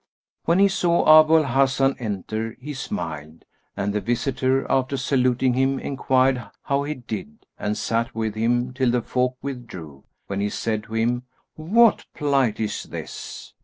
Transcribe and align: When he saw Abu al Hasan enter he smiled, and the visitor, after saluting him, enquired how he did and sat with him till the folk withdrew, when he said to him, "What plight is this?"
When 0.45 0.57
he 0.57 0.67
saw 0.67 1.19
Abu 1.21 1.37
al 1.37 1.43
Hasan 1.43 1.95
enter 1.99 2.57
he 2.59 2.73
smiled, 2.73 3.45
and 3.77 3.93
the 3.93 4.01
visitor, 4.01 4.65
after 4.67 4.97
saluting 4.97 5.53
him, 5.53 5.77
enquired 5.77 6.41
how 6.63 6.81
he 6.81 6.95
did 6.95 7.45
and 7.59 7.77
sat 7.77 8.15
with 8.15 8.33
him 8.33 8.73
till 8.73 8.89
the 8.89 9.03
folk 9.03 9.37
withdrew, 9.43 10.03
when 10.25 10.39
he 10.39 10.49
said 10.49 10.85
to 10.85 10.95
him, 10.95 11.25
"What 11.53 12.07
plight 12.15 12.59
is 12.59 12.81
this?" 12.81 13.53